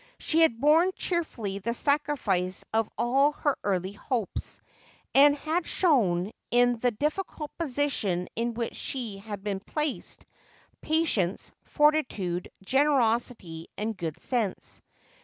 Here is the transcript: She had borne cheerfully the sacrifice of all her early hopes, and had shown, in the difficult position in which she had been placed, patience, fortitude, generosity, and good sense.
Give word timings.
She 0.17 0.39
had 0.41 0.59
borne 0.59 0.89
cheerfully 0.95 1.59
the 1.59 1.75
sacrifice 1.75 2.65
of 2.73 2.89
all 2.97 3.33
her 3.33 3.55
early 3.63 3.91
hopes, 3.91 4.59
and 5.13 5.35
had 5.35 5.67
shown, 5.67 6.31
in 6.49 6.79
the 6.79 6.89
difficult 6.89 7.51
position 7.59 8.27
in 8.35 8.55
which 8.55 8.73
she 8.75 9.17
had 9.19 9.43
been 9.43 9.59
placed, 9.59 10.25
patience, 10.81 11.51
fortitude, 11.61 12.49
generosity, 12.65 13.67
and 13.77 13.95
good 13.95 14.19
sense. 14.19 14.81